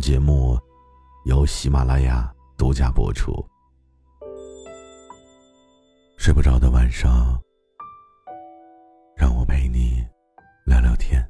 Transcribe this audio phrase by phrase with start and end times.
[0.00, 0.58] 节目
[1.26, 3.32] 由喜马拉雅独家播出。
[6.16, 7.38] 睡不着的晚上，
[9.14, 10.02] 让我陪你
[10.64, 11.24] 聊聊天。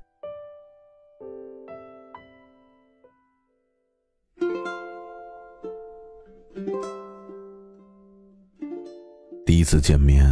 [9.45, 10.25] 第一次见面，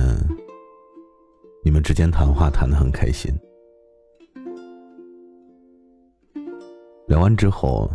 [1.65, 3.33] 你们之间谈话谈得很开心。
[7.09, 7.91] 聊完之后。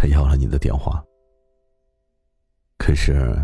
[0.00, 1.04] 他要了你的电话，
[2.78, 3.36] 可是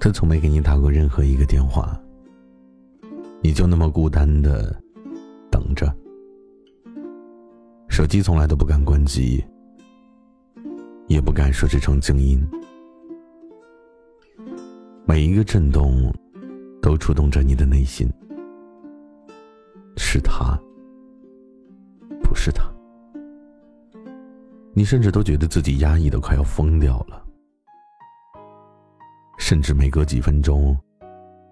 [0.00, 1.96] 他从没给你打过任何一个电话，
[3.40, 4.74] 你就那么孤单的
[5.52, 5.94] 等着，
[7.88, 9.44] 手机从来都不敢关机，
[11.06, 12.44] 也不敢设置成静音，
[15.06, 16.12] 每一个震动
[16.82, 18.10] 都触动着你的内心，
[19.96, 20.58] 是他，
[22.24, 22.73] 不是他。
[24.76, 27.24] 你甚至都觉得自己压抑的快要疯掉了，
[29.38, 30.76] 甚至每隔几分钟，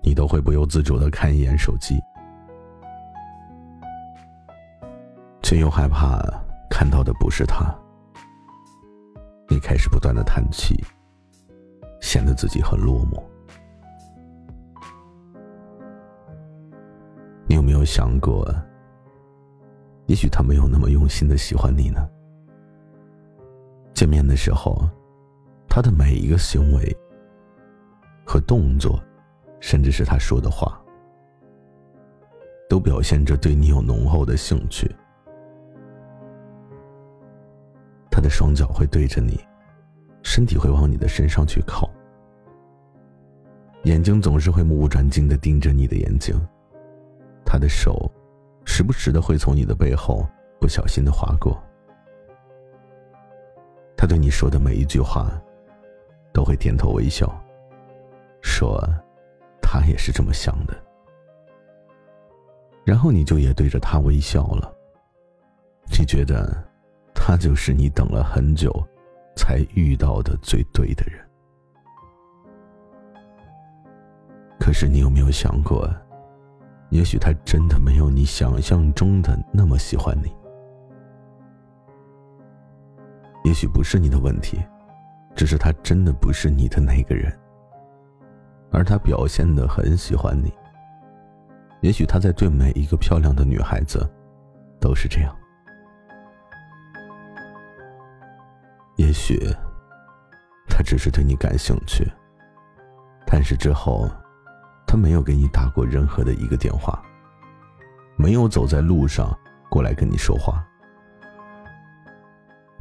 [0.03, 2.00] 你都会不由自主的看一眼手机，
[5.41, 6.20] 却又害怕
[6.69, 7.73] 看到的不是他。
[9.48, 10.83] 你开始不断的叹气，
[12.00, 13.23] 显得自己很落寞。
[17.47, 18.53] 你有没有想过，
[20.06, 22.05] 也许他没有那么用心的喜欢你呢？
[24.03, 24.77] 见面的时候，
[25.69, 26.97] 他的每一个行为
[28.27, 29.00] 和动作，
[29.60, 30.82] 甚至是他说的话，
[32.69, 34.93] 都表现着对你有浓厚的兴趣。
[38.10, 39.38] 他的双脚会对着你，
[40.25, 41.88] 身体会往你的身上去靠，
[43.84, 46.34] 眼睛总是会目不转睛的盯着你的眼睛。
[47.47, 48.10] 他的手，
[48.65, 50.27] 时不时的会从你的背后
[50.60, 51.56] 不小心的划过。
[54.03, 55.31] 他对你说的每一句话，
[56.33, 57.33] 都会点头微笑，
[58.41, 58.77] 说
[59.63, 60.77] 他也是这么想的。
[62.85, 64.75] 然后你就也对着他微笑了。
[65.97, 66.53] 你觉得
[67.15, 68.73] 他就是你等了很久
[69.37, 71.25] 才遇到的最对的人。
[74.59, 75.89] 可是你有没有想过，
[76.91, 80.34] 也许他真的没有你想象中的那么喜欢你？
[83.44, 84.62] 也许不是你的问题，
[85.34, 87.36] 只是他真的不是你的那个人，
[88.70, 90.53] 而他表现的很喜欢你。
[91.80, 94.08] 也许他在对每一个漂亮的女孩子
[94.80, 95.36] 都是这样。
[98.97, 99.36] 也许
[100.69, 102.06] 他只是对你感兴趣，
[103.26, 104.09] 但是之后
[104.86, 107.03] 他没有给你打过任何的一个电话，
[108.16, 109.36] 没有走在路上
[109.69, 110.64] 过来跟你说话。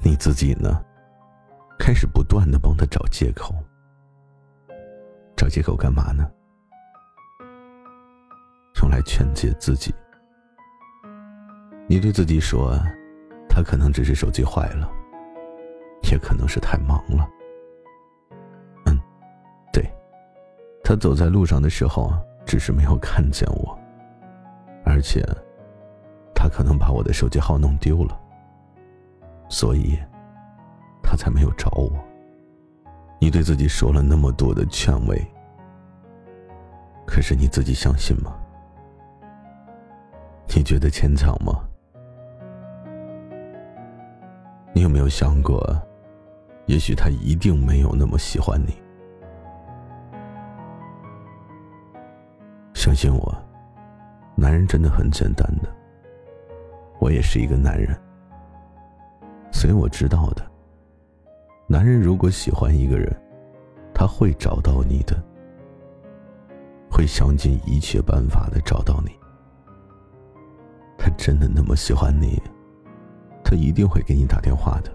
[0.04, 0.84] 你自己呢？
[1.78, 3.56] 开始不断的帮他找借口，
[5.36, 6.30] 找借口干嘛呢？
[8.82, 9.94] 用来劝解自己。
[11.88, 12.76] 你对自己说，
[13.48, 14.90] 他可能只是手机坏了，
[16.12, 17.28] 也可能是太忙了。
[18.86, 19.00] 嗯，
[19.74, 19.84] 对，
[20.84, 22.14] 他走在路上的时候，
[22.46, 23.78] 只是没有看见我，
[24.86, 25.24] 而且，
[26.34, 28.21] 他可能把我的手机号弄丢了。
[29.52, 30.00] 所以，
[31.04, 31.92] 他才没有找我。
[33.20, 35.22] 你对自己说了那么多的劝慰，
[37.06, 38.34] 可是你自己相信吗？
[40.56, 41.68] 你觉得牵强吗？
[44.74, 45.62] 你有没有想过，
[46.66, 48.82] 也许他一定没有那么喜欢你？
[52.74, 53.36] 相信我，
[54.34, 55.70] 男人真的很简单的。
[57.00, 58.00] 我也是一个男人。
[59.72, 60.46] 因为我知道的，
[61.66, 63.10] 男人如果喜欢一个人，
[63.94, 65.16] 他会找到你的，
[66.92, 69.12] 会想尽一切办法的找到你。
[70.98, 72.38] 他真的那么喜欢你，
[73.46, 74.92] 他一定会给你打电话的，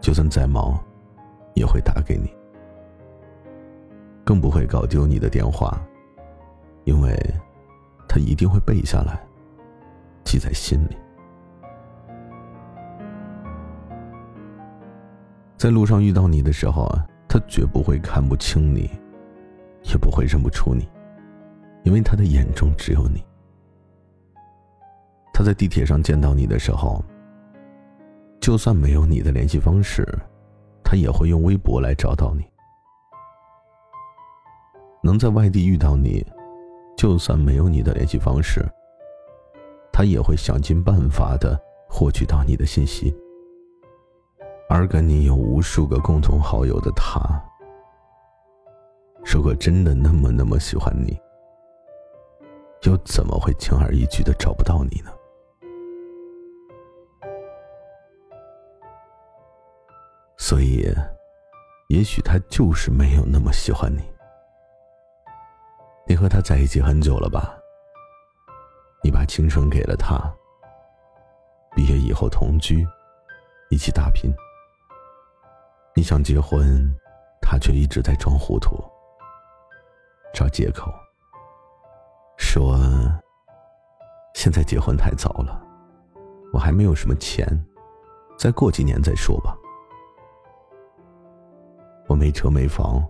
[0.00, 0.76] 就算再忙，
[1.54, 2.28] 也会打给你，
[4.24, 5.80] 更不会搞丢你的电话，
[6.82, 7.16] 因为
[8.08, 9.24] 他一定会背下来，
[10.24, 10.96] 记在心里。
[15.56, 18.90] 在路上遇到你的时候啊，他绝不会看不清你，
[19.84, 20.88] 也不会认不出你，
[21.84, 23.24] 因为他的眼中只有你。
[25.32, 27.02] 他在地铁上见到你的时候，
[28.40, 30.06] 就算没有你的联系方式，
[30.84, 32.44] 他也会用微博来找到你。
[35.02, 36.24] 能在外地遇到你，
[36.96, 38.64] 就算没有你的联系方式，
[39.92, 41.58] 他也会想尽办法的
[41.88, 43.14] 获取到你的信息。
[44.68, 47.20] 而跟你有无数个共同好友的他，
[49.24, 51.16] 如果真的那么那么喜欢你，
[52.82, 55.12] 又怎么会轻而易举的找不到你呢？
[60.36, 60.86] 所以，
[61.88, 64.02] 也许他就是没有那么喜欢你。
[66.06, 67.56] 你和他在一起很久了吧？
[69.02, 70.18] 你把青春给了他，
[71.74, 72.86] 毕业以后同居，
[73.70, 74.30] 一起打拼。
[75.96, 76.92] 你想结婚，
[77.40, 78.76] 他却一直在装糊涂，
[80.34, 80.92] 找借口，
[82.36, 82.76] 说
[84.34, 85.62] 现在结婚太早了，
[86.52, 87.46] 我还没有什么钱，
[88.36, 89.56] 再过几年再说吧。
[92.08, 93.00] 我没车没房，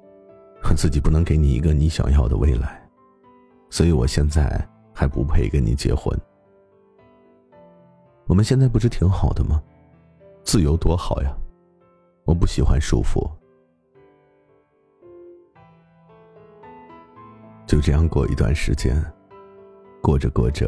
[0.68, 2.86] 我自己不能给你一个你想要的未来，
[3.70, 4.62] 所以我现在
[4.94, 6.14] 还不配跟你结婚。
[8.26, 9.62] 我们现在不是挺好的吗？
[10.42, 11.34] 自由多好呀！
[12.24, 13.28] 我不喜欢束缚。
[17.66, 18.94] 就这样过一段时间，
[20.02, 20.66] 过着过着，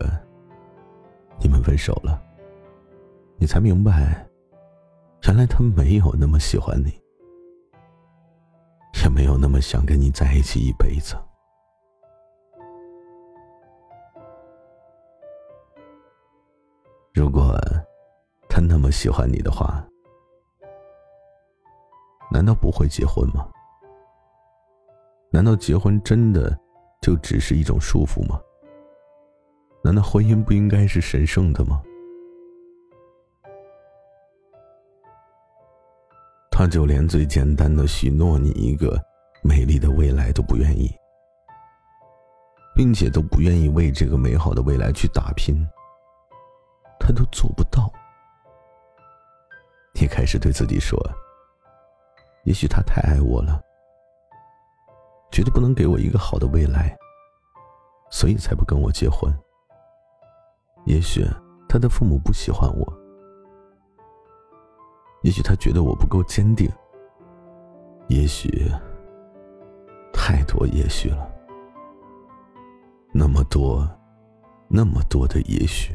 [1.41, 2.23] 你们分手了，
[3.39, 4.27] 你才明白，
[5.25, 6.93] 原来他没有那么喜欢你。
[9.05, 11.15] 也没有那么想跟你在一起一辈子。
[17.15, 17.57] 如果
[18.49, 19.87] 他那么喜欢你的话，
[22.37, 23.49] 难道不会结婚吗？
[25.31, 26.55] 难道结婚真的
[27.01, 28.39] 就只是一种束缚吗？
[29.83, 31.83] 难道婚姻不应该是神圣的吗？
[36.51, 39.03] 他就连最简单的许诺你一个
[39.43, 40.95] 美丽的未来都不愿意，
[42.75, 45.67] 并且都不愿意为这个美好的未来去打拼，
[47.01, 47.91] 他都做不到。
[49.95, 50.99] 你开始对自己说
[52.47, 53.61] ：“也许他太爱我了，
[55.33, 56.97] 觉得不能给我一个好的未来，
[58.09, 59.31] 所以才不跟我结婚。
[60.85, 61.27] 也许
[61.69, 62.93] 他的父母不喜欢我。”
[65.23, 66.71] 也许他觉得我不够坚定，
[68.07, 68.71] 也许
[70.13, 71.29] 太多也许了，
[73.13, 73.85] 那么多，
[74.69, 75.93] 那么多的也许，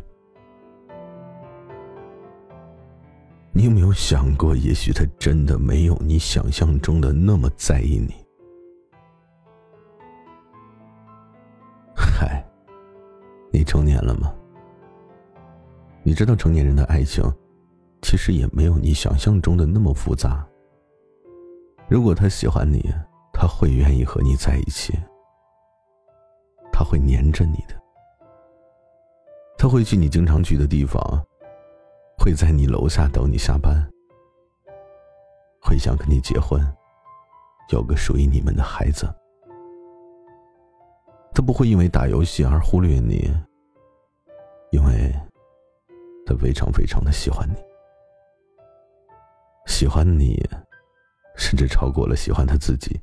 [3.54, 8.14] 你有没有想过，也许他真的没有你想象中的那么在意你？
[11.94, 12.44] 嗨，
[13.52, 14.34] 你成年了吗？
[16.02, 17.24] 你知道成年人的爱情？
[18.02, 20.48] 其实也没有你想象中的那么复杂。
[21.88, 22.82] 如果他喜欢你，
[23.34, 24.98] 他会愿意和你在一起，
[26.72, 27.76] 他会黏着你的，
[29.58, 31.00] 他会去你经常去的地方，
[32.24, 33.74] 会在你楼下等你下班，
[35.60, 36.62] 会想跟你结婚，
[37.70, 39.12] 有个属于你们的孩子。
[41.34, 43.34] 他不会因为打游戏而忽略你，
[44.70, 45.12] 因为
[46.24, 47.56] 他非常非常的喜欢你。
[49.66, 50.48] 喜欢你，
[51.36, 53.02] 甚至超过了喜欢他自己。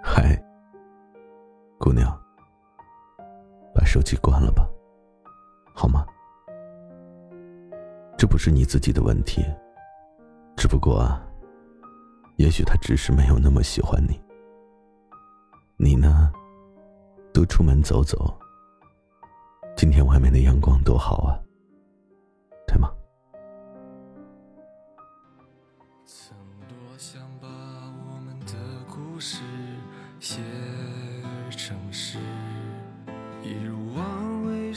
[0.00, 0.40] 嗨，
[1.76, 2.08] 姑娘，
[3.74, 4.64] 把手机关了吧，
[8.26, 9.44] 不是你自己的问题，
[10.56, 11.08] 只不过，
[12.36, 14.20] 也许他只是没有那么喜欢你。
[15.76, 16.32] 你呢？
[17.32, 18.34] 多出门走走。
[19.76, 21.38] 今天外面的阳光多好啊！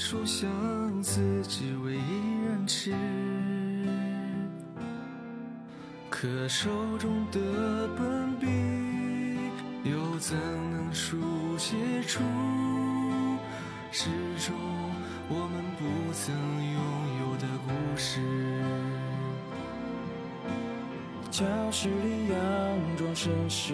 [0.01, 0.50] 书相
[1.03, 2.38] 思，只为一
[6.10, 7.39] 可手中的
[7.98, 8.46] 本笔，
[9.89, 10.38] 又怎
[10.72, 11.18] 能书
[11.58, 11.75] 写
[12.08, 12.20] 出
[13.92, 14.54] 始终
[15.30, 16.80] 我们不曾拥
[17.22, 18.20] 有的故事？
[21.32, 22.34] 教室里佯
[22.98, 23.74] 装绅士，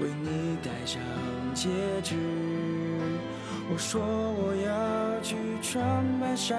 [0.00, 1.00] 为你戴上
[1.54, 1.68] 戒
[2.02, 2.16] 指。
[3.70, 6.54] 我说我要去穿白纱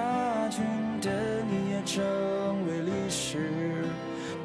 [0.48, 0.62] 裙
[1.00, 1.12] 等
[1.50, 2.04] 你也成
[2.68, 3.84] 为历史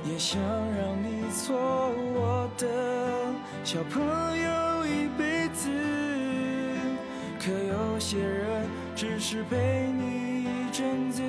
[0.03, 2.67] 也想让你做我的
[3.63, 5.69] 小朋友一辈子。
[7.39, 11.21] 可有些人只是陪你一阵子。